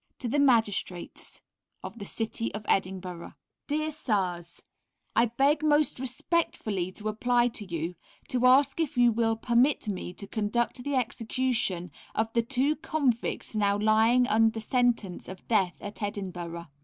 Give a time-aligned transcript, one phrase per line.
[0.17, 1.43] To the Magistrates
[1.83, 3.33] of the City of Edinburgh.
[3.67, 4.63] Dear Sirs,
[5.15, 7.93] I beg most respectfully to apply to you,
[8.29, 13.55] to ask if you will permit me to conduct the execution of the two Convicts
[13.55, 16.65] now lying under sentence of death at Edinburgh.